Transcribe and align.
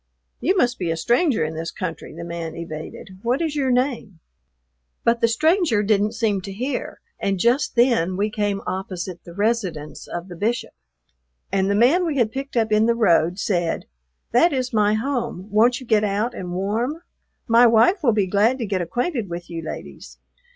"You 0.39 0.57
must 0.57 0.79
be 0.79 0.89
a 0.89 0.97
stranger 0.97 1.43
in 1.45 1.53
this 1.53 1.69
country," 1.69 2.11
the 2.11 2.23
man 2.23 2.55
evaded. 2.55 3.19
"What 3.21 3.39
is 3.39 3.55
your 3.55 3.69
name?" 3.69 4.17
But 5.03 5.21
the 5.21 5.27
stranger 5.27 5.83
didn't 5.83 6.13
seem 6.13 6.41
to 6.41 6.51
hear, 6.51 7.01
and 7.19 7.39
just 7.39 7.75
then 7.75 8.17
we 8.17 8.31
came 8.31 8.61
opposite 8.65 9.23
the 9.23 9.35
residence 9.35 10.07
of 10.07 10.27
the 10.27 10.35
Bishop, 10.35 10.73
and 11.51 11.69
the 11.69 11.75
man 11.75 12.03
we 12.03 12.17
had 12.17 12.31
picked 12.31 12.57
up 12.57 12.71
in 12.71 12.87
the 12.87 12.95
road 12.95 13.37
said, 13.37 13.85
"That 14.31 14.51
is 14.51 14.73
my 14.73 14.95
home, 14.95 15.51
won't 15.51 15.79
you 15.79 15.85
get 15.85 16.03
out 16.03 16.33
and 16.33 16.51
warm? 16.51 17.03
My 17.47 17.67
wife 17.67 18.01
will 18.01 18.11
be 18.13 18.25
glad 18.25 18.57
to 18.57 18.65
get 18.65 18.81
acquainted 18.81 19.29
with 19.29 19.51
you 19.51 19.61
ladies." 19.63 20.17